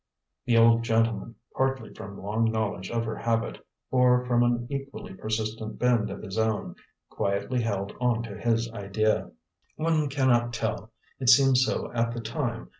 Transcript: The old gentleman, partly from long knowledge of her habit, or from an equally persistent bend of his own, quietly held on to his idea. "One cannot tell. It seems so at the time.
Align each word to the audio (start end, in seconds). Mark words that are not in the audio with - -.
The 0.45 0.57
old 0.57 0.81
gentleman, 0.81 1.35
partly 1.55 1.93
from 1.93 2.19
long 2.19 2.45
knowledge 2.51 2.89
of 2.89 3.05
her 3.05 3.17
habit, 3.17 3.63
or 3.91 4.25
from 4.25 4.41
an 4.41 4.65
equally 4.67 5.13
persistent 5.13 5.77
bend 5.77 6.09
of 6.09 6.23
his 6.23 6.39
own, 6.39 6.75
quietly 7.11 7.61
held 7.61 7.93
on 8.01 8.23
to 8.23 8.35
his 8.35 8.71
idea. 8.71 9.29
"One 9.75 10.09
cannot 10.09 10.53
tell. 10.53 10.89
It 11.19 11.29
seems 11.29 11.63
so 11.63 11.91
at 11.93 12.13
the 12.15 12.19
time. 12.19 12.69